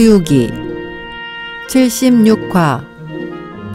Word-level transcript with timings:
서유기 0.00 0.48
76화 1.68 2.82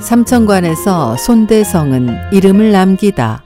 삼천관에서 0.02 1.18
손대성은 1.18 2.34
이름을 2.34 2.72
남기다. 2.72 3.46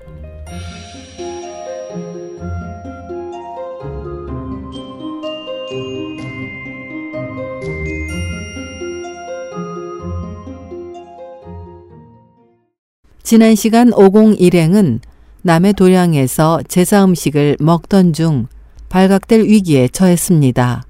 지난 13.24 13.56
시간 13.56 13.90
501행은 13.90 15.02
남해 15.42 15.74
도량에서 15.74 16.62
제사 16.70 17.04
음식을 17.04 17.58
먹던 17.60 18.14
중 18.14 18.48
발각될 18.88 19.42
위기에 19.42 19.90
처했습니다. 19.90 20.84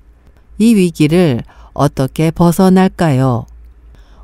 이 0.59 0.75
위기를 0.75 1.41
어떻게 1.73 2.31
벗어날까요? 2.31 3.45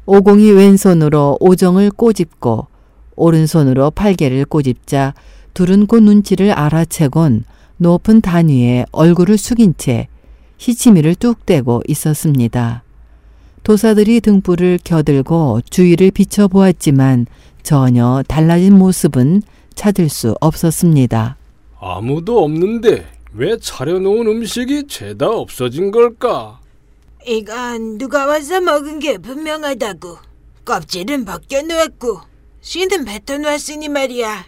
오공이 0.05 0.51
왼손으로 0.51 1.37
오정을 1.39 1.91
꼬집고 1.91 2.67
오른손으로 3.15 3.91
팔개를 3.91 4.45
꼬집자 4.45 5.13
둘은 5.53 5.87
그 5.87 5.95
눈치를 5.95 6.51
알아채곤 6.51 7.45
높은 7.77 8.21
단 8.21 8.49
위에 8.49 8.85
얼굴을 8.91 9.37
숙인 9.37 9.73
채 9.77 10.07
시치미를 10.57 11.15
뚝 11.15 11.45
떼고 11.45 11.81
있었습니다. 11.87 12.83
도사들이 13.63 14.21
등불을 14.21 14.79
겨들고 14.83 15.61
주위를 15.69 16.11
비춰보았지만 16.11 17.25
전혀 17.63 18.23
달라진 18.27 18.77
모습은 18.77 19.41
찾을 19.73 20.07
수 20.09 20.35
없었습니다. 20.39 21.37
아무도 21.79 22.43
없는데 22.43 23.05
왜 23.33 23.57
차려놓은 23.57 24.27
음식이 24.27 24.87
죄다 24.87 25.29
없어진 25.29 25.91
걸까? 25.91 26.59
이건 27.27 27.97
누가 27.97 28.25
와서 28.27 28.61
먹은 28.61 28.99
게 28.99 29.17
분명하다고. 29.17 30.19
껍질은 30.63 31.25
벗겨놓았고 31.25 32.21
씨는 32.61 33.05
뱉어놓았으니 33.05 33.89
말이야. 33.89 34.45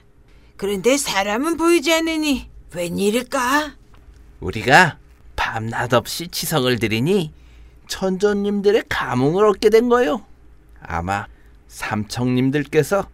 그런데 0.58 0.98
사람은 0.98 1.58
보이지 1.58 1.94
않으니 1.94 2.50
웬일일까? 2.76 3.76
우리가 4.40 4.98
밤낮 5.36 5.94
없이 5.94 6.28
치성을 6.28 6.78
드리니 6.78 7.32
천존님들의 7.88 8.84
감흥을 8.90 9.46
얻게 9.46 9.70
된 9.70 9.90
거요. 9.90 10.24
아마 10.82 11.26
삼청님들께서 11.68 13.08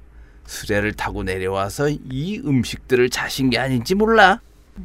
수레를 0.46 0.94
타고 0.94 1.24
내려와서 1.24 1.90
이 1.90 2.42
음식들을 2.44 3.10
자신 3.10 3.50
게 3.50 3.60
아닌지 3.60 3.96
몰라. 3.96 4.42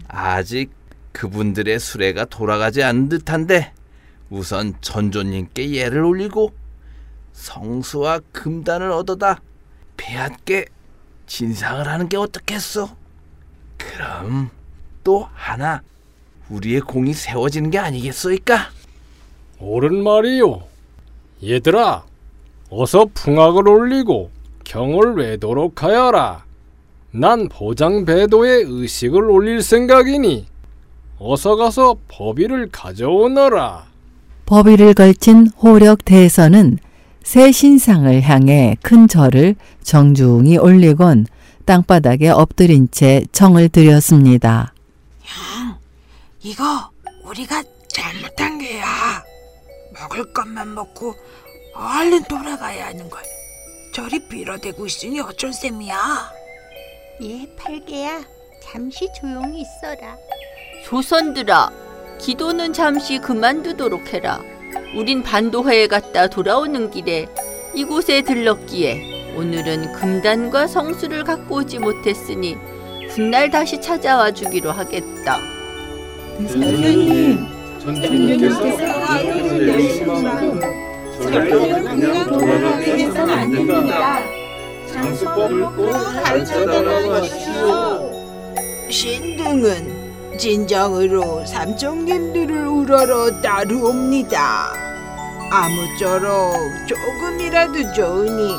아직 0.06 0.70
그분들의 1.12 1.78
수레가 1.80 2.26
돌아가지 2.26 2.82
않은 2.82 3.08
듯한데 3.08 3.72
우선 4.30 4.74
전조님께 4.80 5.72
예를 5.72 6.04
올리고 6.04 6.52
성수와 7.32 8.20
금단을 8.32 8.90
얻어다 8.90 9.40
배한께 9.96 10.66
진상을 11.26 11.86
하는 11.86 12.08
게 12.08 12.16
어떻겠어? 12.16 12.94
그럼 13.76 14.50
또 15.04 15.28
하나 15.32 15.82
우리의 16.50 16.80
공이 16.80 17.14
세워지는 17.14 17.70
게 17.70 17.78
아니겠소이까? 17.78 18.70
옳은 19.60 20.02
말이요. 20.02 20.62
얘들아, 21.42 22.04
어서 22.70 23.06
풍악을 23.14 23.68
올리고 23.68 24.30
경을 24.64 25.14
외도록 25.16 25.82
하여라. 25.82 26.44
난 27.10 27.48
보장 27.48 28.04
배도에 28.04 28.62
의식을 28.66 29.30
올릴 29.30 29.62
생각이니 29.62 30.46
어서 31.18 31.56
가서 31.56 31.96
법의를 32.08 32.68
가져오너라. 32.70 33.87
법의를 34.48 34.94
걸친 34.94 35.48
호력 35.62 36.06
대선은 36.06 36.78
새 37.22 37.52
신상을 37.52 38.22
향해 38.22 38.78
큰 38.82 39.06
절을 39.06 39.56
정중히 39.82 40.56
올리곤 40.56 41.26
땅바닥에 41.66 42.30
엎드린 42.30 42.88
채 42.90 43.24
청을 43.30 43.68
드렸습니다. 43.68 44.72
형, 45.20 45.76
이거 46.40 46.64
우리가 47.26 47.62
잘못한 47.88 48.58
게야. 48.58 48.86
먹을 49.92 50.32
것만 50.32 50.74
먹고 50.74 51.14
얼른 51.74 52.24
돌아가야 52.24 52.86
하는 52.86 53.10
걸. 53.10 53.22
저리 53.92 54.26
빌어대고 54.28 54.86
있으니 54.86 55.20
어쩔 55.20 55.52
셈이야. 55.52 55.98
예, 57.20 57.54
팔개야. 57.54 58.22
잠시 58.64 59.06
조용히 59.20 59.60
있어라. 59.60 60.16
조선들아, 60.86 61.70
기도는 62.18 62.72
잠시 62.72 63.18
그만두도록 63.18 64.12
해라. 64.12 64.40
우린 64.96 65.22
반도회에 65.22 65.86
갔다 65.86 66.26
돌아오는 66.26 66.90
길에 66.90 67.26
이곳에 67.74 68.22
들렀기에 68.22 69.34
오늘은 69.36 69.92
금단과 69.92 70.66
성수를 70.66 71.24
갖고 71.24 71.56
오지 71.56 71.78
못했으니 71.78 72.56
훗날 73.10 73.50
다시 73.50 73.80
찾아와 73.80 74.30
주기로 74.30 74.70
하겠다. 74.72 75.38
선생님, 76.38 77.46
전주님께서 77.80 78.60
저를 81.22 81.50
그냥 81.50 82.26
돌아가게 82.26 82.92
해서는 83.04 83.34
안 83.34 83.50
됩니다. 83.50 84.20
장수법을 84.92 85.64
꼭 85.76 85.90
가르쳐달라고 86.24 87.12
하시오. 87.12 88.10
신등은 88.90 89.97
진정으로 90.38 91.44
삼총님들을 91.44 92.66
우러러 92.66 93.40
따르옵니다. 93.42 94.72
아무쪼록 95.50 96.54
조금이라도 96.86 97.92
좋으니 97.92 98.54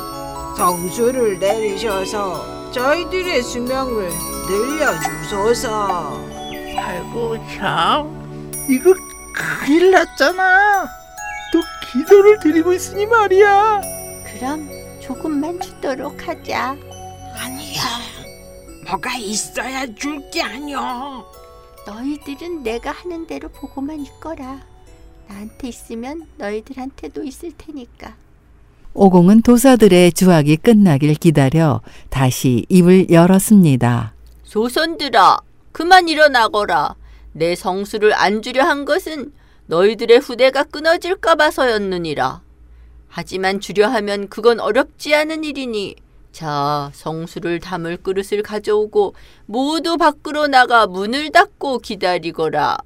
성수를 0.58 1.38
내리셔서 1.38 2.70
저희들의 2.72 3.42
수명을 3.42 4.10
늘려주소서. 4.48 6.20
아이고 6.78 7.36
참 7.56 8.52
이거 8.68 8.92
큰일 9.64 9.90
났잖아. 9.92 10.86
또 11.52 11.60
기도를 11.92 12.38
드리고 12.40 12.74
있으니 12.74 13.06
말이야. 13.06 13.80
그럼 14.34 14.68
조금만 15.00 15.58
주도록 15.60 16.28
하자. 16.28 16.76
아니야. 17.42 17.82
뭐가 18.86 19.16
있어야 19.16 19.86
줄 19.94 20.20
게 20.30 20.42
아니여. 20.42 21.39
너희들은 21.86 22.62
내가 22.62 22.90
하는 22.92 23.26
대로 23.26 23.48
보고만 23.48 24.00
있거라. 24.00 24.60
나한테 25.28 25.68
있으면 25.68 26.26
너희들한테도 26.36 27.22
있을 27.24 27.52
테니까. 27.56 28.14
오공은 28.92 29.42
도사들의 29.42 30.12
주악이 30.12 30.56
끝나길 30.56 31.14
기다려 31.14 31.80
다시 32.08 32.66
입을 32.68 33.10
열었습니다. 33.10 34.14
조선들아, 34.44 35.38
그만 35.72 36.08
일어나거라. 36.08 36.96
내 37.32 37.54
성수를 37.54 38.12
안 38.14 38.42
주려 38.42 38.64
한 38.64 38.84
것은 38.84 39.32
너희들의 39.66 40.18
후대가 40.18 40.64
끊어질까 40.64 41.36
봐서였느니라. 41.36 42.42
하지만 43.08 43.60
주려 43.60 43.88
하면 43.88 44.28
그건 44.28 44.58
어렵지 44.58 45.14
않은 45.14 45.44
일이니 45.44 45.94
자, 46.32 46.90
성수를 46.94 47.58
담을 47.60 47.96
그릇을 47.98 48.42
가져오고 48.42 49.14
모두 49.46 49.96
밖으로 49.96 50.46
나가 50.46 50.86
문을 50.86 51.30
닫고 51.30 51.78
기다리거라. 51.78 52.78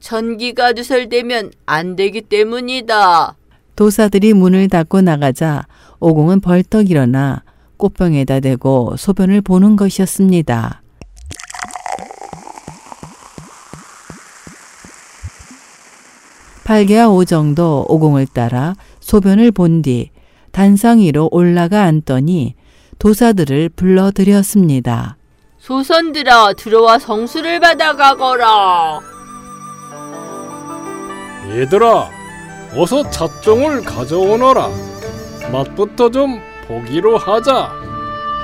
전기가 0.00 0.72
누설되면 0.72 1.52
안 1.64 1.96
되기 1.96 2.20
때문이다. 2.22 3.34
도사들이 3.76 4.34
문을 4.34 4.68
닫고 4.68 5.00
나가자 5.00 5.66
오공은 6.00 6.40
벌떡 6.40 6.90
일어나 6.90 7.42
꽃병에다 7.78 8.40
대고 8.40 8.96
소변을 8.96 9.40
보는 9.40 9.76
것이었습니다. 9.76 10.82
팔개와 16.64 17.08
오정도 17.10 17.86
오공을 17.88 18.26
따라 18.26 18.74
소변을 19.00 19.52
본 19.52 19.82
뒤 19.82 20.10
단상 20.50 21.00
위로 21.00 21.28
올라가 21.32 21.82
앉더니 21.82 22.54
도사들을 23.06 23.68
불러들였습니다. 23.76 25.16
조선들아, 25.60 26.54
들어와 26.54 26.98
성수를 26.98 27.60
받아가거라. 27.60 28.98
얘들아, 31.50 32.10
어서 32.74 33.08
잣종을 33.08 33.84
가져오너라. 33.84 34.70
맛부터 35.52 36.10
좀 36.10 36.40
보기로 36.66 37.16
하자. 37.16 37.70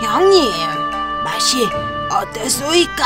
형님, 0.00 0.52
맛이 1.24 1.66
어땠소이까? 2.08 3.02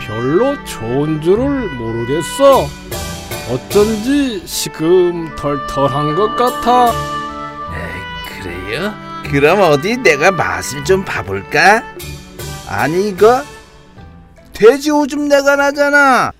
별로 0.00 0.64
좋은 0.64 1.20
줄을 1.20 1.68
모르겠어. 1.72 2.68
어쩐지 3.52 4.46
시금털털한 4.46 6.14
것 6.14 6.36
같아. 6.36 6.92
에이, 7.74 8.40
그래요? 8.42 9.09
그럼 9.30 9.60
어디 9.60 9.96
내가 9.96 10.30
맛을 10.30 10.84
좀 10.84 11.04
봐볼까? 11.04 11.82
아니 12.68 13.08
이거 13.08 13.42
돼지 14.52 14.90
오줌 14.90 15.28
내가 15.28 15.56
나잖아. 15.56 16.32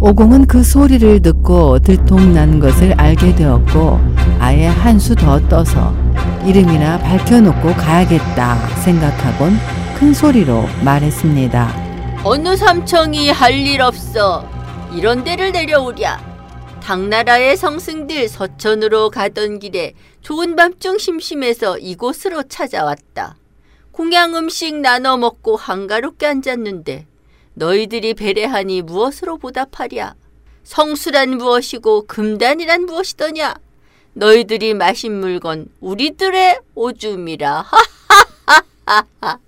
오공은 0.00 0.46
그 0.46 0.62
소리를 0.62 1.20
듣고 1.22 1.78
들통난 1.78 2.60
것을 2.60 2.94
알게 2.98 3.34
되었고 3.34 3.98
아예 4.38 4.66
한 4.66 4.96
수 4.98 5.14
더 5.14 5.40
떠서 5.48 5.94
이름이나 6.44 6.98
밝혀놓고 6.98 7.74
가야겠다 7.74 8.56
생각하곤 8.82 9.56
큰 9.98 10.12
소리로 10.12 10.64
말했습니다. 10.84 11.72
어느 12.24 12.56
삼청이 12.56 13.30
할 13.30 13.52
일 13.54 13.80
없어 13.82 14.46
이런 14.92 15.24
데를 15.24 15.52
내려오랴. 15.52 16.33
당나라의 16.84 17.56
성승들 17.56 18.28
서천으로 18.28 19.08
가던 19.08 19.58
길에 19.58 19.94
좋은 20.20 20.54
밤중 20.54 20.98
심심해서 20.98 21.78
이곳으로 21.78 22.42
찾아왔다. 22.42 23.36
공양 23.90 24.36
음식 24.36 24.74
나눠 24.74 25.16
먹고 25.16 25.56
한가롭게 25.56 26.26
앉았는데 26.26 27.06
너희들이 27.54 28.12
배례하니 28.12 28.82
무엇으로 28.82 29.38
보답하랴? 29.38 30.14
성수란 30.64 31.38
무엇이고 31.38 32.04
금단이란 32.06 32.84
무엇이더냐? 32.84 33.54
너희들이 34.12 34.74
마신 34.74 35.18
물건 35.20 35.68
우리들의 35.80 36.60
오줌이라. 36.74 37.64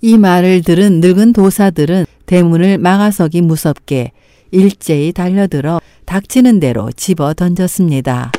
이 0.00 0.16
말을 0.16 0.62
들은 0.62 1.00
늙은 1.00 1.34
도사들은 1.34 2.06
대문을 2.24 2.78
막아서기 2.78 3.42
무섭게 3.42 4.12
일제히 4.52 5.12
달려들어 5.12 5.80
닥치는 6.12 6.60
대로 6.60 6.92
집어 6.92 7.32
던졌습니다. 7.32 8.32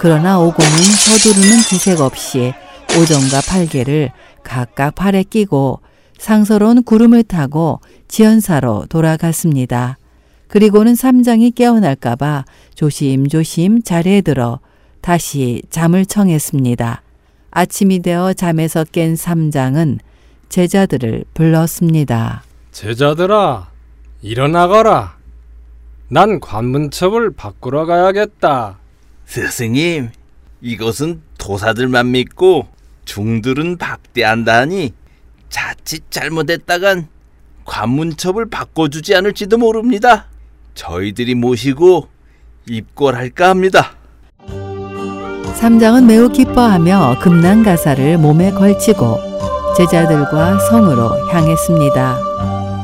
그러나 0.00 0.40
오공은 0.40 0.70
서두르는 0.72 1.58
기색 1.68 2.00
없이 2.00 2.52
오정과 2.98 3.42
팔개를 3.48 4.10
각각 4.42 4.96
팔에 4.96 5.22
끼고 5.22 5.78
상서로운 6.18 6.82
구름을 6.82 7.22
타고 7.22 7.78
지연사로 8.08 8.86
돌아갔습니다. 8.88 9.98
그리고는 10.48 10.96
삼장이 10.96 11.52
깨어날까봐 11.52 12.46
조심조심 12.74 13.82
자리에 13.84 14.22
들어 14.22 14.58
다시 15.00 15.62
잠을 15.70 16.06
청했습니다. 16.06 17.02
아침이 17.52 18.02
되어 18.02 18.32
잠에서 18.32 18.84
깬 18.90 19.14
삼장은 19.14 20.00
제자들을 20.48 21.24
불렀습니다. 21.34 22.42
제자들아, 22.74 23.68
일어나거라. 24.20 25.14
난 26.08 26.40
관문첩을 26.40 27.30
바꾸러 27.30 27.86
가야겠다. 27.86 28.78
스승님, 29.26 30.10
이것은 30.60 31.22
도사들만 31.38 32.10
믿고 32.10 32.66
중들은 33.04 33.78
박대한다니 33.78 34.92
자칫 35.48 36.10
잘못했다간 36.10 37.06
관문첩을 37.64 38.50
바꿔주지 38.50 39.14
않을지도 39.14 39.56
모릅니다. 39.56 40.26
저희들이 40.74 41.36
모시고 41.36 42.08
입궐할까 42.68 43.50
합니다. 43.50 43.92
삼장은 45.54 46.08
매우 46.08 46.28
기뻐하며 46.28 47.20
금난 47.22 47.62
가사를 47.62 48.18
몸에 48.18 48.50
걸치고 48.50 49.74
제자들과 49.76 50.58
성으로 50.58 51.28
향했습니다. 51.30 52.33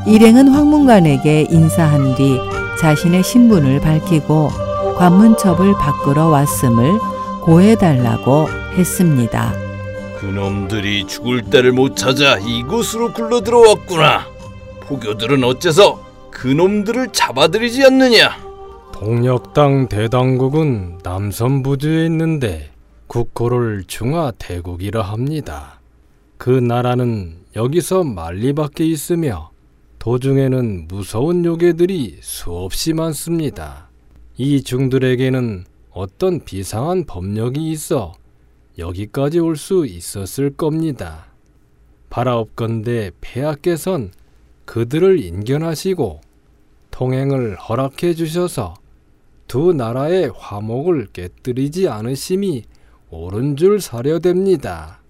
일행은 0.07 0.47
황문관에게 0.47 1.47
인사한 1.51 2.15
뒤 2.15 2.39
자신의 2.79 3.23
신분을 3.23 3.79
밝히고 3.81 4.49
관문첩을 4.97 5.73
바꾸러 5.73 6.27
왔음을 6.27 6.97
고해달라고 7.41 8.47
했습니다. 8.77 9.53
그놈들이 10.19 11.05
죽을 11.05 11.43
때를 11.43 11.71
못 11.71 11.95
찾아 11.95 12.37
이곳으로 12.39 13.13
굴러 13.13 13.41
들어왔구나. 13.41 14.25
포교들은 14.81 15.43
어째서 15.43 16.03
그놈들을 16.31 17.09
잡아들이지 17.11 17.83
않느냐? 17.85 18.37
동력당 18.93 19.87
대당국은 19.87 20.99
남선부주에 21.03 22.05
있는데 22.05 22.69
국호를 23.07 23.83
중화 23.87 24.31
대국이라 24.37 25.01
합니다. 25.01 25.79
그 26.37 26.49
나라는 26.49 27.37
여기서 27.55 28.03
만리 28.03 28.53
밖에 28.53 28.85
있으며 28.85 29.50
도중에는 30.01 30.87
무서운 30.87 31.45
요괴들이 31.45 32.17
수없이 32.21 32.91
많습니다. 32.91 33.91
이 34.35 34.63
중들에게는 34.63 35.65
어떤 35.91 36.43
비상한 36.43 37.05
법력이 37.05 37.71
있어 37.71 38.13
여기까지 38.79 39.37
올 39.37 39.55
수 39.55 39.85
있었을 39.85 40.55
겁니다. 40.55 41.27
바라옵건대 42.09 43.11
폐하께선 43.21 44.11
그들을 44.65 45.23
인견하시고 45.23 46.21
통행을 46.89 47.57
허락해 47.57 48.15
주셔서 48.15 48.73
두 49.47 49.71
나라의 49.71 50.31
화목을 50.35 51.09
깨뜨리지 51.13 51.89
않으심이 51.89 52.63
옳은 53.11 53.55
줄 53.55 53.79
사려됩니다. 53.79 55.00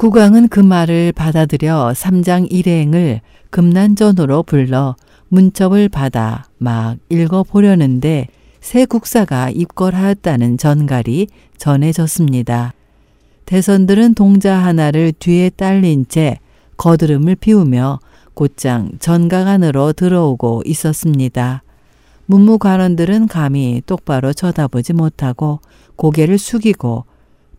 국왕은 0.00 0.48
그 0.48 0.60
말을 0.60 1.12
받아들여 1.12 1.92
삼장 1.94 2.46
일행을 2.46 3.20
금난전으로 3.50 4.44
불러 4.44 4.96
문첩을 5.28 5.90
받아 5.90 6.46
막 6.56 6.96
읽어보려는데 7.10 8.28
새 8.62 8.86
국사가 8.86 9.50
입궐하였다는 9.50 10.56
전갈이 10.56 11.26
전해졌습니다. 11.58 12.72
대선들은 13.44 14.14
동자 14.14 14.56
하나를 14.56 15.12
뒤에 15.18 15.50
딸린 15.50 16.06
채 16.08 16.38
거드름을 16.78 17.36
피우며 17.36 18.00
곧장 18.32 18.92
전각 19.00 19.48
안으로 19.48 19.92
들어오고 19.92 20.62
있었습니다. 20.64 21.62
문무관원들은 22.24 23.28
감히 23.28 23.82
똑바로 23.84 24.32
쳐다보지 24.32 24.94
못하고 24.94 25.60
고개를 25.96 26.38
숙이고 26.38 27.04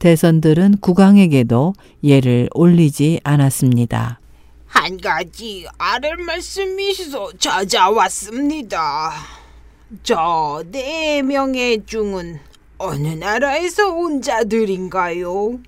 대선들은 0.05 0.77
국왕에게도 0.81 1.73
예를 2.03 2.49
올리지 2.55 3.19
않았습니다. 3.23 4.19
한 4.65 4.97
가지 4.99 5.67
아랠 5.77 6.17
말씀이 6.17 6.89
있어 6.89 7.31
찾아왔습니다. 7.37 9.11
저 10.01 10.63
네 10.71 11.21
명의 11.21 11.83
중은 11.85 12.39
어느 12.79 13.09
나라에서 13.09 13.93
온 13.93 14.23
자들인가요? 14.23 15.59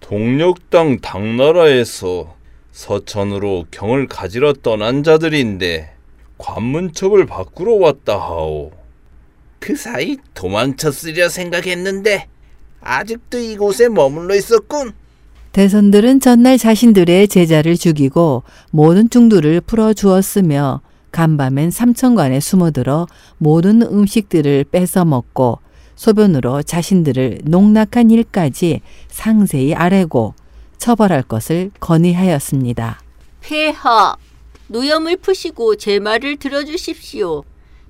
동력당 0.00 0.98
당나라에서 1.00 2.36
서천으로 2.72 3.64
경을 3.70 4.06
가지러 4.06 4.52
떠난 4.52 5.02
자들인데 5.02 5.94
관문첩을 6.36 7.24
바꾸러 7.24 7.76
왔다 7.76 8.18
하오. 8.20 8.70
그 9.60 9.74
사이 9.76 10.18
도망쳤으려 10.34 11.30
생각했는데 11.30 12.28
아직도 12.82 13.38
이곳에 13.38 13.88
머물러 13.88 14.34
있었군. 14.34 14.92
대선들은 15.52 16.20
전날 16.20 16.56
자신들의 16.56 17.28
제자를 17.28 17.76
죽이고 17.76 18.42
모든 18.70 19.10
중두를 19.10 19.60
풀어 19.60 19.92
주었으며 19.92 20.80
간밤엔 21.10 21.70
삼천관에 21.70 22.40
숨어들어 22.40 23.06
모든 23.36 23.82
음식들을 23.82 24.64
뺏어 24.70 25.04
먹고 25.04 25.58
소변으로 25.94 26.62
자신들을 26.62 27.40
농락한 27.44 28.10
일까지 28.10 28.80
상세히 29.08 29.74
아뢰고 29.74 30.34
처벌할 30.78 31.22
것을 31.22 31.70
건의하였습니다. 31.80 33.00
폐하, 33.42 34.16
노염을 34.68 35.18
푸시고 35.18 35.76
제 35.76 35.98
말을 35.98 36.38
들어주십시오. 36.38 37.44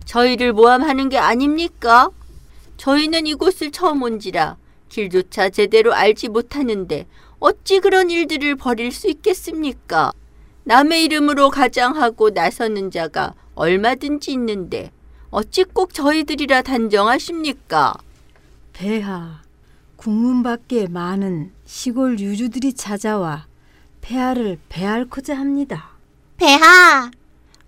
저희를 0.04 0.52
모함하는 0.52 1.08
게 1.08 1.16
아닙니까? 1.16 2.10
저희는 2.76 3.28
이곳을 3.28 3.70
처음 3.70 4.02
온지라 4.02 4.56
길조차 4.92 5.48
제대로 5.48 5.94
알지 5.94 6.28
못하는데 6.28 7.06
어찌 7.38 7.80
그런 7.80 8.10
일들을 8.10 8.56
벌일 8.56 8.92
수 8.92 9.08
있겠습니까? 9.08 10.12
남의 10.64 11.04
이름으로 11.04 11.48
가장하고 11.48 12.30
나서는 12.30 12.90
자가 12.90 13.34
얼마든지 13.54 14.30
있는데 14.32 14.92
어찌 15.30 15.64
꼭 15.64 15.94
저희들이라 15.94 16.60
단정하십니까? 16.60 17.94
폐하, 18.74 19.40
국문 19.96 20.42
밖에 20.42 20.86
많은 20.88 21.52
시골 21.64 22.18
유주들이 22.18 22.74
찾아와 22.74 23.46
폐하를 24.02 24.58
배앓고자 24.68 25.34
합니다. 25.34 25.92
폐하, 26.36 27.10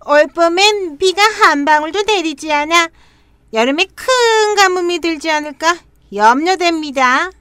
올 0.05 0.27
봄엔 0.27 0.99
비가 0.99 1.23
한 1.23 1.65
방울도 1.65 2.03
내리지 2.03 2.53
않아 2.53 2.89
여름에 3.51 3.87
큰 3.95 4.55
가뭄이 4.55 4.99
들지 4.99 5.31
않을까 5.31 5.75
염려됩니다. 6.13 7.31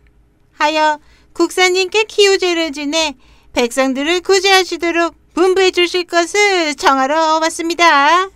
하여 0.52 0.98
국사님께 1.32 2.04
기우제를 2.04 2.72
지내 2.72 3.14
백성들을 3.52 4.20
구제하시도록 4.20 5.14
분부해 5.34 5.70
주실 5.72 6.04
것을 6.04 6.74
청하러 6.76 7.40
왔습니다. 7.42 8.28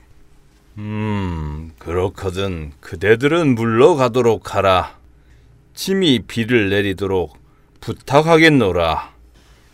음, 0.78 1.72
그렇거든. 1.78 2.72
그대들은 2.80 3.54
물러가도록 3.54 4.54
하라. 4.54 4.96
침이 5.74 6.20
비를 6.26 6.70
내리도록 6.70 7.36
부탁하겠노라. 7.80 9.10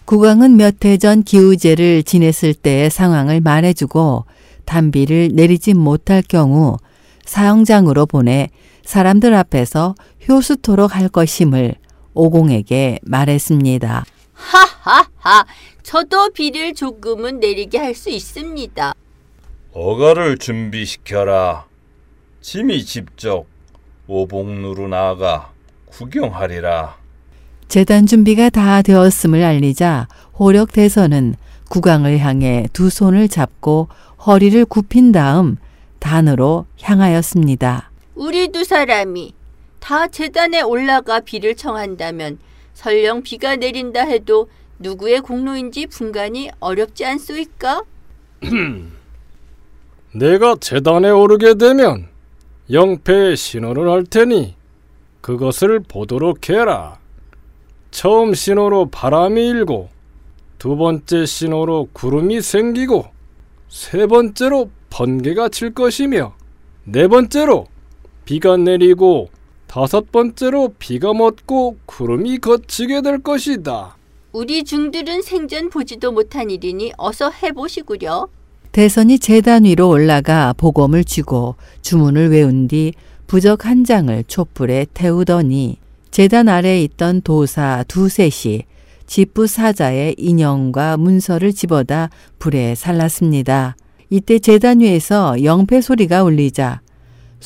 국왕은 0.05 0.57
몇 0.57 0.85
해 0.85 0.99
전 0.99 1.23
기우제를 1.23 2.03
지냈을 2.03 2.53
때의 2.53 2.91
상황을 2.91 3.41
말해주고 3.41 4.27
단비를 4.67 5.31
내리지 5.33 5.73
못할 5.75 6.23
경우 6.23 6.77
사형장으로 7.25 8.05
보내 8.07 8.51
사람들 8.85 9.35
앞에서 9.35 9.95
효수토록 10.29 10.95
할 10.97 11.09
것임을 11.09 11.75
오공에게 12.15 13.01
말했습니다. 13.03 14.05
하하하, 14.35 15.45
저도 15.83 16.31
비를 16.31 16.75
조금은 16.75 17.41
내리게 17.41 17.79
할 17.79 17.95
수 17.95 18.11
있습니다. 18.11 18.95
어가를 19.73 20.39
준비시켜라. 20.39 21.65
짐이 22.41 22.85
직접 22.85 23.47
오봉루로 24.07 24.89
나아가 24.89 25.51
구경하리라. 25.87 26.97
재단 27.69 28.07
준비가 28.07 28.51
다 28.51 28.83
되었음을 28.83 29.43
알리자 29.43 30.07
호력 30.39 30.73
대선은 30.73 31.35
국왕을 31.71 32.19
향해 32.19 32.69
두 32.73 32.91
손을 32.91 33.29
잡고 33.29 33.89
허리를 34.27 34.65
굽힌 34.67 35.11
다음 35.13 35.57
단으로 35.99 36.67
향하였습니다. 36.83 37.91
우리 38.15 38.49
두 38.49 38.65
사람이 38.65 39.35
다 39.81 40.07
재단에 40.07 40.63
올라가 40.63 41.21
비를 41.21 41.57
청한다면 41.57 42.39
설령 42.73 43.23
비가 43.23 43.57
내린다 43.57 44.03
해도 44.03 44.49
누구의 44.79 45.21
공로인지 45.21 45.87
분간이 45.87 46.51
어렵지 46.61 47.05
않소이까? 47.05 47.83
내가 50.15 50.57
재단에 50.61 51.11
오르게 51.11 51.55
되면 51.55 52.09
영패에 52.71 53.35
신호를 53.35 53.91
할 53.91 54.05
테니 54.05 54.55
그것을 55.21 55.81
보도록 55.81 56.49
해라. 56.49 56.99
처음 57.91 58.35
신호로 58.35 58.91
바람이 58.91 59.47
일고 59.49 59.89
두 60.59 60.77
번째 60.77 61.27
신호로 61.27 61.89
구름이 61.93 62.41
생기고 62.41 63.07
세 63.69 64.07
번째로 64.07 64.71
번개가 64.91 65.49
칠 65.49 65.75
것이며 65.75 66.35
네 66.85 67.09
번째로 67.09 67.67
비가 68.25 68.57
내리고 68.57 69.29
다섯 69.67 70.11
번째로 70.11 70.73
비가 70.79 71.13
멎고 71.13 71.77
구름이 71.87 72.39
걷히게 72.39 73.03
될 73.03 73.19
것이다. 73.23 73.97
우리 74.33 74.65
중들은 74.65 75.23
생전 75.23 75.71
보지도 75.71 76.13
못한 76.13 76.51
일이니 76.51 76.93
어서 76.97 77.31
해보시구려. 77.31 78.29
대선이 78.73 79.19
재단 79.19 79.65
위로 79.65 79.89
올라가 79.89 80.53
복음을 80.57 81.05
쥐고 81.05 81.57
주문을 81.83 82.31
외운 82.31 82.67
뒤 82.67 82.93
부적 83.27 83.67
한 83.67 83.85
장을 83.85 84.25
촛불에 84.27 84.87
태우더니 84.93 85.79
재단 86.11 86.49
아래에 86.49 86.83
있던 86.83 87.23
도사 87.23 87.85
두셋이 87.87 88.63
집부 89.07 89.47
사자의 89.47 90.15
인형과 90.19 90.97
문서를 90.97 91.53
집어다 91.53 92.11
불에 92.39 92.75
살랐습니다. 92.75 93.77
이때 94.11 94.39
재단 94.39 94.81
위에서 94.81 95.43
영패 95.43 95.81
소리가 95.81 96.25
울리자 96.25 96.81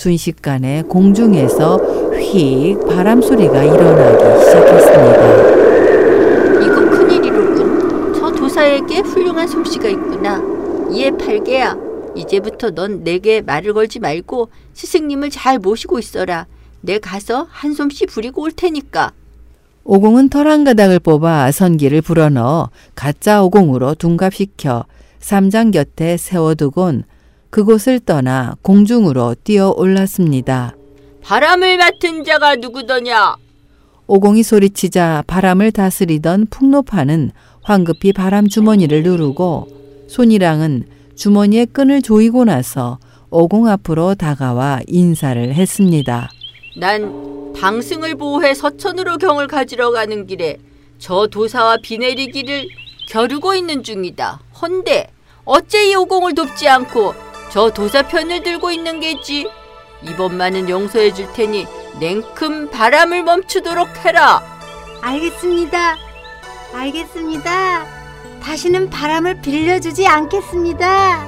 순식간에 0.02 0.82
공중에서 0.82 1.76
휙 2.14 2.78
바람 2.86 3.20
소리가 3.20 3.64
일어나기 3.64 4.44
시작했습니다. 4.44 5.22
이거 6.62 6.88
큰일이로군. 6.90 8.14
저 8.14 8.30
도사에게 8.30 9.00
훌륭한 9.00 9.48
솜씨가 9.48 9.88
있구나. 9.88 10.40
이에 10.92 11.10
팔개야. 11.10 11.76
이제부터 12.14 12.70
넌 12.70 13.02
내게 13.02 13.40
말을 13.40 13.74
걸지 13.74 13.98
말고 13.98 14.50
스승님을 14.74 15.30
잘 15.30 15.58
모시고 15.58 15.98
있어라. 15.98 16.46
내 16.80 17.00
가서 17.00 17.48
한 17.50 17.74
솜씨 17.74 18.06
부리고 18.06 18.42
올 18.42 18.52
테니까. 18.52 19.10
오공은 19.82 20.28
털 20.28 20.46
한 20.46 20.62
가닥을 20.62 21.00
뽑아 21.00 21.50
선기를 21.50 22.02
불어넣어 22.02 22.70
가짜 22.94 23.42
오공으로 23.42 23.96
둔갑시켜 23.96 24.84
삼장 25.18 25.72
곁에 25.72 26.16
세워두곤 26.16 27.02
그곳을 27.50 28.00
떠나 28.00 28.56
공중으로 28.62 29.34
뛰어 29.42 29.72
올랐습니다. 29.76 30.74
바람을 31.22 31.78
맡은 31.78 32.24
자가 32.24 32.56
누구더냐? 32.56 33.36
오공이 34.06 34.42
소리치자 34.42 35.24
바람을 35.26 35.72
다스리던 35.72 36.46
풍노파는 36.50 37.30
황급히 37.62 38.12
바람 38.12 38.48
주머니를 38.48 39.02
누르고 39.02 39.68
손이랑은 40.08 40.84
주머니의 41.14 41.66
끈을 41.66 42.00
조이고 42.00 42.44
나서 42.44 42.98
오공 43.30 43.68
앞으로 43.68 44.14
다가와 44.14 44.80
인사를 44.86 45.54
했습니다. 45.54 46.30
난 46.78 47.52
당승을 47.54 48.14
보호해 48.14 48.54
서천으로 48.54 49.18
경을 49.18 49.46
가지러 49.46 49.90
가는 49.90 50.26
길에 50.26 50.58
저 50.98 51.26
도사와 51.26 51.78
비 51.82 51.98
내리기를 51.98 52.68
겨루고 53.08 53.54
있는 53.54 53.82
중이다. 53.82 54.40
헌데 54.62 55.08
어째 55.44 55.90
이 55.90 55.94
오공을 55.94 56.34
돕지 56.34 56.68
않고 56.68 57.27
저 57.50 57.70
도사 57.70 58.02
편을 58.02 58.42
들고 58.42 58.70
있는 58.70 59.00
게지? 59.00 59.48
이번만은 60.02 60.68
용서해 60.68 61.12
줄 61.12 61.32
테니 61.32 61.66
냉큼 61.98 62.70
바람을 62.70 63.24
멈추도록 63.24 64.04
해라. 64.04 64.42
알겠습니다. 65.00 65.96
알겠습니다. 66.74 67.86
다시는 68.42 68.90
바람을 68.90 69.40
빌려주지 69.40 70.06
않겠습니다. 70.06 71.26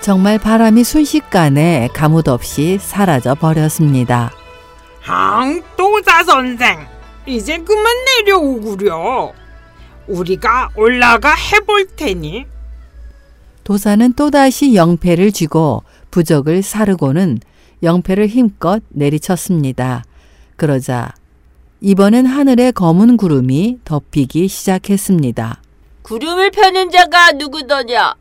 정말 0.00 0.38
바람이 0.38 0.84
순식간에 0.84 1.88
가뭇 1.94 2.28
없이 2.28 2.78
사라져 2.80 3.34
버렸습니다. 3.34 4.30
항도사 5.00 6.24
선생, 6.24 6.86
이제 7.26 7.58
그만 7.58 7.84
내려오구려. 8.04 9.32
우리가 10.08 10.70
올라가 10.76 11.34
해볼 11.34 11.88
테니. 11.96 12.46
도사는 13.64 14.12
또다시 14.12 14.74
영패를 14.74 15.32
쥐고 15.32 15.82
부적을 16.10 16.62
사르고는 16.62 17.40
영패를 17.82 18.28
힘껏 18.28 18.82
내리쳤습니다. 18.90 20.04
그러자 20.56 21.12
이번엔 21.80 22.26
하늘에 22.26 22.70
검은 22.70 23.16
구름이 23.16 23.80
덮이기 23.84 24.48
시작했습니다. 24.48 25.60
구름을 26.02 26.50
펴는 26.50 26.90
자가 26.90 27.32
누구더냐? 27.32 28.14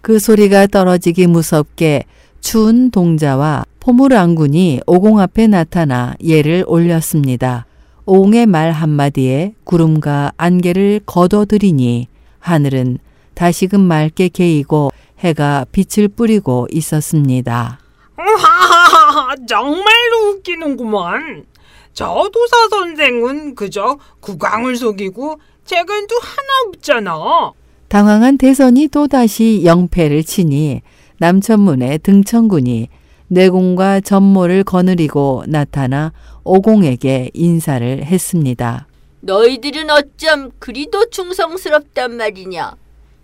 그 0.00 0.18
소리가 0.18 0.66
떨어지기 0.66 1.26
무섭게 1.26 2.04
추운 2.40 2.90
동자와 2.90 3.64
포물왕군이 3.80 4.80
오공 4.86 5.20
앞에 5.20 5.46
나타나 5.46 6.14
예를 6.22 6.64
올렸습니다. 6.66 7.66
오공의 8.08 8.46
말 8.46 8.70
한마디에 8.70 9.54
구름과 9.64 10.32
안개를 10.36 11.00
걷어들이니 11.06 12.06
하늘은 12.38 12.98
다시금 13.34 13.80
맑게 13.80 14.28
개이고 14.28 14.92
해가 15.18 15.66
빛을 15.72 16.06
뿌리고 16.08 16.68
있었습니다. 16.70 17.80
하하하, 18.16 19.34
정말로 19.48 20.30
웃기는구만. 20.30 21.46
저 21.92 22.30
도사 22.32 22.68
선생은 22.70 23.56
그저 23.56 23.98
국왕을 24.20 24.76
속이고 24.76 25.40
재간도 25.64 26.14
하나 26.20 26.68
없잖아. 26.68 27.52
당황한 27.88 28.38
대선이 28.38 28.86
또다시 28.88 29.62
영패를 29.64 30.22
치니 30.22 30.82
남천문의 31.18 31.98
등천군이 32.00 32.88
내공과 33.28 34.00
전모를 34.00 34.64
거느리고 34.64 35.44
나타나 35.48 36.12
오공에게 36.44 37.30
인사를 37.34 38.04
했습니다. 38.04 38.86
너희들은 39.20 39.90
어쩜 39.90 40.52
그리도 40.58 41.10
충성스럽단 41.10 42.16
말이냐? 42.16 42.76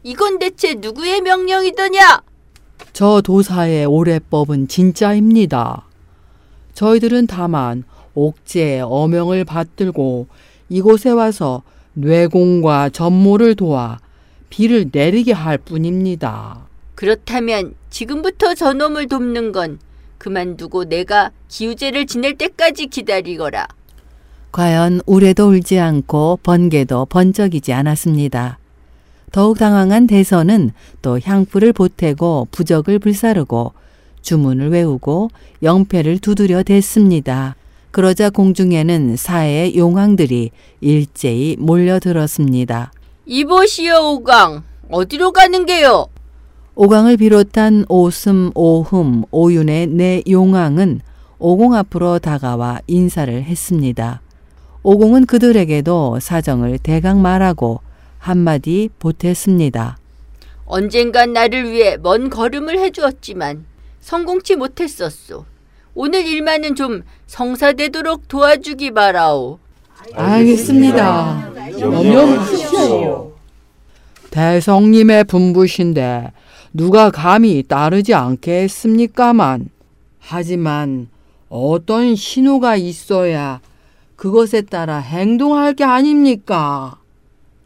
이건 0.02 0.38
대체 0.40 0.74
누구의 0.74 1.20
명령이더냐? 1.20 2.22
저 2.92 3.20
도사의 3.20 3.86
오래법은 3.86 4.66
진짜입니다. 4.66 5.86
저희들은 6.74 7.28
다만 7.28 7.84
옥제의 8.14 8.82
어명을 8.82 9.44
받들고 9.44 10.26
이곳에 10.68 11.10
와서 11.10 11.62
뇌공과 11.94 12.90
전모를 12.90 13.54
도와 13.54 14.00
비를 14.50 14.90
내리게 14.90 15.32
할 15.32 15.58
뿐입니다. 15.58 16.66
그렇다면 16.94 17.74
지금부터 17.90 18.54
저놈을 18.54 19.08
돕는 19.08 19.52
건 19.52 19.78
그만두고 20.22 20.84
내가 20.84 21.32
기우제를 21.48 22.06
지낼 22.06 22.38
때까지 22.38 22.86
기다리거라. 22.86 23.66
과연 24.52 25.00
우레도 25.04 25.48
울지 25.48 25.80
않고 25.80 26.38
번개도 26.44 27.06
번쩍이지 27.06 27.72
않았습니다. 27.72 28.58
더욱 29.32 29.58
당황한 29.58 30.06
대선은 30.06 30.70
또 31.00 31.18
향불을 31.18 31.72
보태고 31.72 32.48
부적을 32.52 33.00
불사르고 33.00 33.72
주문을 34.20 34.70
외우고 34.70 35.30
영패를 35.60 36.20
두드려 36.20 36.62
댔습니다. 36.62 37.56
그러자 37.90 38.30
공중에는 38.30 39.16
사해의 39.16 39.76
용왕들이 39.76 40.52
일제히 40.80 41.56
몰려들었습니다. 41.58 42.92
이보시오 43.26 44.14
오강 44.14 44.62
어디로 44.88 45.32
가는 45.32 45.66
게요? 45.66 46.06
오강을 46.74 47.18
비롯한 47.18 47.84
오슴, 47.88 48.50
오흠, 48.54 49.24
오윤의 49.30 49.88
네 49.88 50.22
용왕은 50.28 51.00
오공 51.38 51.74
앞으로 51.74 52.18
다가와 52.18 52.80
인사를 52.86 53.42
했습니다. 53.42 54.22
오공은 54.82 55.26
그들에게도 55.26 56.18
사정을 56.20 56.78
대강 56.78 57.20
말하고 57.20 57.80
한마디 58.18 58.88
보탰습니다. 58.98 59.98
언젠간 60.64 61.34
나를 61.34 61.70
위해 61.70 61.98
먼 61.98 62.30
걸음을 62.30 62.78
해주었지만 62.78 63.66
성공치 64.00 64.56
못했었소. 64.56 65.44
오늘 65.94 66.26
일만은 66.26 66.74
좀 66.74 67.02
성사되도록 67.26 68.28
도와주기 68.28 68.92
바라오. 68.92 69.58
알겠습니다. 70.14 71.50
염려하십시오. 71.78 73.32
대성님의 74.30 75.24
분부신데 75.24 76.32
누가 76.74 77.10
감히 77.10 77.62
따르지 77.62 78.14
않겠습니까만 78.14 79.68
하지만 80.18 81.08
어떤 81.48 82.16
신호가 82.16 82.76
있어야 82.76 83.60
그것에 84.16 84.62
따라 84.62 84.98
행동할 84.98 85.74
게 85.74 85.84
아닙니까? 85.84 86.98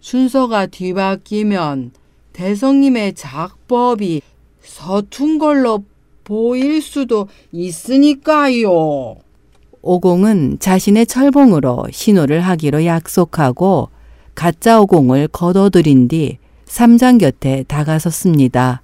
순서가 0.01 0.67
뒤바뀌면 0.67 1.93
대성님의 2.33 3.15
작법이 3.15 4.23
서툰 4.61 5.39
걸로 5.39 5.85
보일 6.25 6.83
수도 6.83 7.29
있으니까요. 7.53 9.17
오공은 9.83 10.59
자신의 10.59 11.07
철봉으로 11.07 11.87
신호를 11.93 12.41
하기로 12.41 12.85
약속하고 12.85 13.91
가짜 14.35 14.81
오공을 14.81 15.29
거둬들인 15.29 16.09
뒤 16.09 16.39
삼장 16.65 17.19
곁에 17.19 17.65
다가섰습니다. 17.69 18.83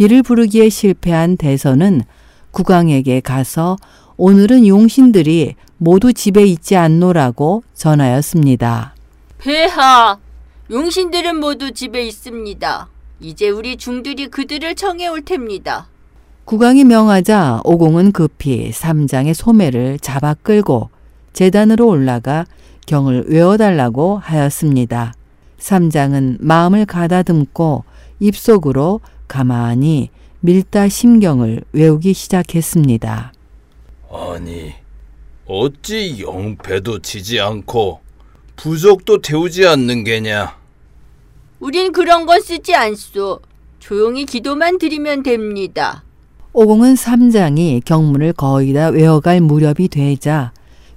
비를 0.00 0.22
부르기에 0.22 0.70
실패한 0.70 1.36
대선은 1.36 2.00
국왕에게 2.52 3.20
가서 3.20 3.76
오늘은 4.16 4.66
용신들이 4.66 5.56
모두 5.76 6.14
집에 6.14 6.42
있지 6.46 6.74
않노라고 6.74 7.64
전하였습니다. 7.74 8.94
폐하, 9.36 10.16
용신들은 10.70 11.36
모두 11.36 11.72
집에 11.72 12.02
있습니다. 12.06 12.88
이제 13.20 13.50
우리 13.50 13.76
중들이 13.76 14.28
그들을 14.28 14.74
청해 14.74 15.06
올 15.08 15.20
텐니다. 15.20 15.88
국왕이 16.46 16.84
명하자 16.84 17.60
오공은 17.64 18.12
급히 18.12 18.72
삼장의 18.72 19.34
소매를 19.34 19.98
잡아 19.98 20.32
끌고 20.32 20.88
재단으로 21.34 21.86
올라가 21.86 22.46
경을 22.86 23.26
외워달라고 23.28 24.16
하였습니다. 24.16 25.12
삼장은 25.58 26.38
마음을 26.40 26.86
가다듬고 26.86 27.84
입속으로 28.18 29.00
가만히 29.34 30.10
밀다 30.40 30.88
심경을 30.88 31.62
외우기 31.72 32.14
시작했습니다. 32.14 33.32
아니, 34.10 34.72
어찌 35.46 36.20
영패도 36.20 36.98
치지 36.98 37.38
않고 37.38 38.00
부적도 38.56 39.20
태우지 39.22 39.68
않는 39.68 40.02
게냐? 40.02 40.56
우린 41.60 41.92
그런 41.92 42.26
건 42.26 42.40
쓰지 42.40 42.74
않소. 42.74 43.40
조용히 43.78 44.26
기도만 44.26 44.78
드리면 44.78 45.22
됩니다. 45.22 46.02
오공은 46.52 46.96
삼장이 46.96 47.82
경문을 47.84 48.32
거의 48.32 48.72
다 48.72 48.88
외워갈 48.88 49.40
무렵이 49.40 49.86
되자 49.88 50.50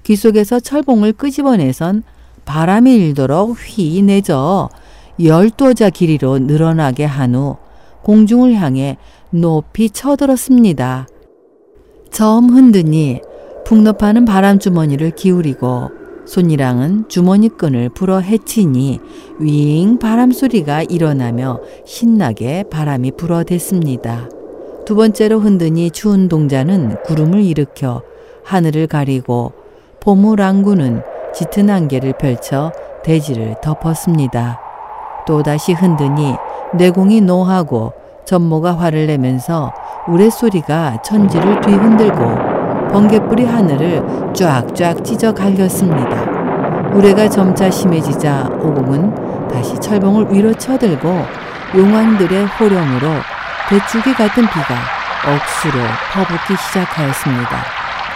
귀 0.04 0.16
속에서 0.16 0.60
철봉을 0.60 1.14
끄집어내선 1.14 2.02
바람이 2.46 2.96
일도록 2.96 3.56
휘 3.60 4.02
내져 4.02 4.70
열두자 5.24 5.92
길이로 5.92 6.40
늘어나게 6.40 7.06
한 7.06 7.36
후 7.36 7.58
공중을 8.04 8.54
향해 8.56 8.98
높이 9.32 9.90
쳐들었습니다. 9.90 11.08
처음 12.12 12.50
흔드니 12.50 13.22
풍업하는 13.66 14.26
바람주머니를 14.26 15.12
기울이고 15.12 15.90
손이랑은 16.26 17.10
주머니끈을 17.10 17.90
풀어 17.90 18.20
헤치니 18.20 19.00
윙 19.40 20.00
바람소리가 20.00 20.84
일어나며 20.84 21.60
신나게 21.86 22.64
바람이 22.70 23.12
불어댔습니다. 23.18 24.30
두 24.86 24.96
번째로 24.96 25.40
흔드니 25.40 25.92
추운 25.92 26.30
동자는 26.30 27.04
구름을 27.04 27.42
일으켜 27.44 28.04
하늘을 28.44 28.88
가리고 28.88 29.54
포무랑구는 30.02 31.02
짙은 31.34 31.70
안개를 31.70 32.14
펼쳐 32.18 32.72
대지를 33.04 33.56
덮었습니다. 33.62 34.60
또다시 35.26 35.74
흔드니 35.74 36.36
내공이 36.76 37.22
노하고 37.22 37.94
전모가 38.26 38.78
화를 38.78 39.08
내면서 39.08 39.72
우레소리가 40.08 41.02
천지를 41.04 41.62
뒤흔들고 41.62 42.90
번개불이 42.92 43.46
하늘을 43.46 44.34
쫙쫙 44.34 45.04
찢어 45.04 45.34
갈겼습니다. 45.34 46.92
우레가 46.94 47.30
점차 47.30 47.70
심해지자 47.70 48.50
오공은 48.60 49.48
다시 49.50 49.78
철봉을 49.80 50.28
위로 50.32 50.54
쳐들고 50.54 51.26
용왕들의 51.76 52.46
호령으로 52.46 53.08
대추기 53.70 54.14
같은 54.14 54.44
비가 54.48 54.76
억수로 55.26 55.84
퍼붓기 56.14 56.56
시작하였습니다. 56.56 57.50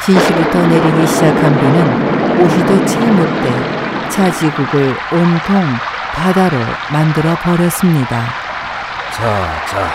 진시부터 0.04 0.68
내리기 0.68 1.08
시작한 1.08 1.60
비는 1.60 2.46
오시도 2.46 2.86
채 2.86 3.00
못돼 3.00 4.10
차지국을 4.10 4.96
온통 5.12 5.64
바다로 6.14 6.58
만들어 6.92 7.36
버렸습니다. 7.36 8.47
자, 9.18 9.66
자. 9.66 9.90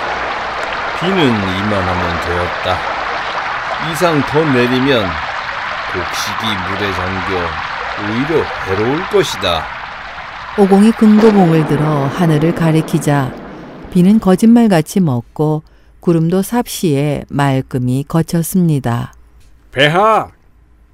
비는 0.99 1.17
이만하면 1.17 2.21
되었다. 2.27 2.77
이상 3.93 4.21
더 4.23 4.45
내리면 4.45 5.07
곡식이 5.93 6.43
물에 6.67 6.93
잠겨 6.93 7.37
오히려 8.03 8.45
해로울 8.67 9.07
것이다. 9.11 9.65
오공이 10.59 10.91
금고봉을 10.93 11.69
들어 11.69 12.07
하늘을 12.07 12.57
가리키자 12.57 13.33
비는 13.93 14.19
거짓말같이 14.19 14.99
먹고 14.99 15.63
구름도 16.01 16.43
삽시에 16.43 17.23
말끔히 17.29 18.05
거쳤습니다. 18.09 19.13
배하, 19.71 20.33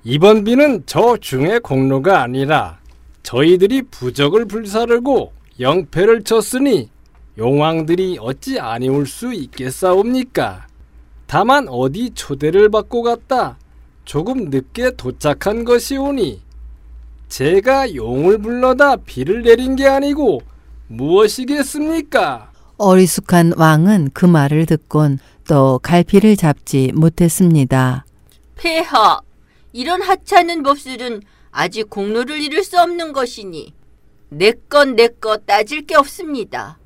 이번 0.05 0.45
비는 0.45 0.83
저 0.85 1.17
중의 1.17 1.61
공로가 1.61 2.21
아니라 2.21 2.77
저희들이 3.23 3.85
부적을 3.91 4.45
불사르고 4.45 5.33
영패를 5.59 6.25
쳤으니 6.25 6.91
용왕들이 7.39 8.19
어찌 8.21 8.59
아니올 8.59 9.07
수 9.07 9.33
있겠사옵니까? 9.33 10.67
다만 11.29 11.69
어디 11.69 12.11
초대를 12.11 12.69
받고 12.69 13.03
갔다 13.03 13.59
조금 14.05 14.51
늦게 14.51 14.97
도착한 14.97 15.65
것이오니 15.65 16.43
제가 17.29 17.95
용을 17.95 18.39
불러다 18.39 18.97
비를 18.97 19.43
내린 19.43 19.77
게 19.77 19.87
아니고 19.87 20.41
무엇이겠습니까? 20.89 22.51
어리숙한 22.77 23.53
왕은 23.57 24.11
그 24.15 24.27
말을 24.27 24.67
듣곤 24.67 25.21
또 25.47 25.79
갈피를 25.81 26.37
잡지 26.37 26.91
못했습니다. 26.95 28.05
폐하, 28.57 29.21
이런 29.73 30.03
하찮은 30.03 30.65
법술은 30.65 31.23
아직 31.53 31.89
공로를 31.89 32.41
이룰 32.41 32.65
수 32.65 32.81
없는 32.81 33.13
것이니 33.13 33.75
내건내것 34.31 35.47
따질 35.47 35.87
게 35.87 35.95
없습니다. 35.95 36.79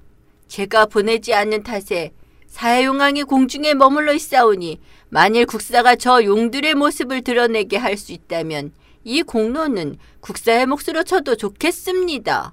제가 0.53 0.85
보내지 0.85 1.33
않는 1.33 1.63
탓에 1.63 2.13
사해용왕이 2.47 3.23
공중에 3.23 3.73
머물러 3.73 4.13
있사오니 4.13 4.81
만일 5.09 5.47
국사가 5.47 5.97
저 5.97 6.23
용들의 6.23 6.75
모습을 6.75 7.23
드러내게 7.23 7.79
할 7.79 7.97
수 7.97 8.13
있다면 8.13 8.73
이 9.03 9.23
공로는 9.23 9.97
국사의 10.21 10.67
몫으로 10.67 11.05
쳐도 11.05 11.37
좋겠습니다. 11.37 12.53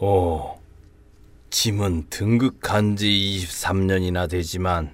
오, 0.00 0.58
짐은 1.50 2.06
등극한 2.10 2.96
지 2.96 3.06
23년이나 3.06 4.28
되지만 4.28 4.90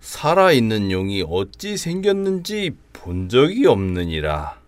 살아있는 0.00 0.90
용이 0.90 1.22
어찌 1.28 1.76
생겼는지 1.76 2.70
본 2.94 3.28
적이 3.28 3.66
없느니라. 3.66 4.58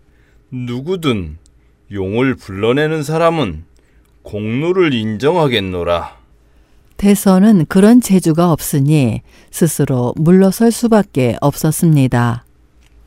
누구든 0.51 1.39
용을 1.91 2.35
불러내는 2.35 3.01
사람은 3.01 3.65
공로를 4.21 4.93
인정하겠노라. 4.93 6.16
대선은 6.97 7.67
그런 7.67 8.01
재주가 8.01 8.51
없으니 8.51 9.21
스스로 9.51 10.13
물러설 10.17 10.71
수밖에 10.71 11.37
없었습니다. 11.41 12.45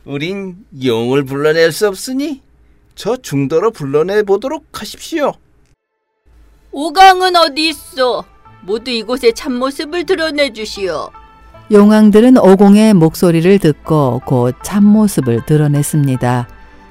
우린 0.05 0.57
용을 0.83 1.23
불러낼 1.23 1.71
수 1.71 1.87
없으니 1.87 2.41
저 2.95 3.17
중도로 3.17 3.71
불러내 3.71 4.23
보도록 4.23 4.65
하십시오. 4.73 5.33
오강은 6.71 7.35
어디 7.35 7.69
있어? 7.69 8.23
모두 8.63 8.91
이곳의 8.91 9.33
참모습을 9.33 10.05
드러내 10.05 10.53
주시오. 10.53 11.09
용왕들은 11.71 12.37
오공의 12.37 12.93
목소리를 12.93 13.59
듣고 13.59 14.21
곧 14.25 14.55
참모습을 14.63 15.45
드러냈습니다. 15.45 16.47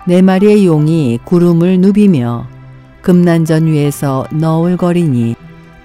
네 0.07 0.23
마리의 0.23 0.67
용이 0.67 1.19
구름을 1.25 1.81
누비며 1.81 2.47
금난전 3.03 3.67
위에서 3.67 4.27
너울거리니 4.33 5.35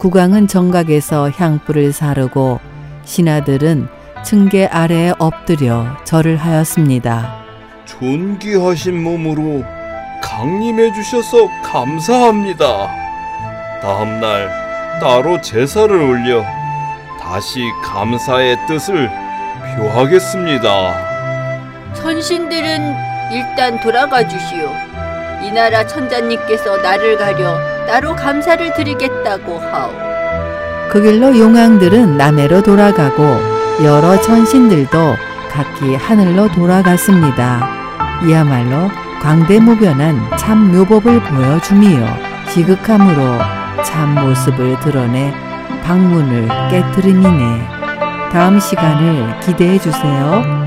국왕은 0.06 0.48
정각에서 0.48 1.32
향불을 1.32 1.92
사르고 1.92 2.60
신하들은 3.06 3.88
층계 4.24 4.68
아래에 4.68 5.14
엎드려 5.18 5.98
절을 6.04 6.38
하였습니다. 6.38 7.44
존귀하신 7.86 9.02
몸으로 9.02 9.64
강림해 10.22 10.94
주셔서 10.94 11.50
감사합니다. 11.64 12.88
다음 13.82 14.22
날 14.22 14.48
따로 15.02 15.42
제사를 15.42 16.00
올려 16.00 16.46
다시 17.20 17.62
감사의 17.84 18.58
뜻을 18.68 19.10
표하겠습니다. 19.76 21.94
천신들은 21.96 22.96
일단 23.34 23.80
돌아가 23.80 24.28
주시오. 24.28 24.70
이 25.42 25.52
나라 25.52 25.88
천자님께서 25.88 26.78
나를 26.78 27.18
가려 27.18 27.75
따로 27.88 28.16
감사를 28.16 28.74
드리겠다고 28.74 29.60
하오. 29.60 29.92
그 30.92 31.02
길로 31.02 31.38
용왕들은 31.38 32.18
남해로 32.18 32.62
돌아가고 32.62 33.24
여러 33.84 34.20
천신들도 34.22 35.16
각기 35.52 35.96
하늘로 35.96 36.52
돌아갔습니다. 36.52 37.68
이야말로 38.26 38.90
광대무변한 39.22 40.38
참 40.38 40.72
묘법을 40.72 41.22
보여줌이요. 41.24 42.08
지극함으로 42.50 43.40
참 43.84 44.16
모습을 44.16 44.80
드러내 44.80 45.34
방문을 45.84 46.48
깨뜨림이네. 46.70 47.68
다음 48.32 48.60
시간을 48.60 49.40
기대해 49.42 49.78
주세요. 49.80 50.65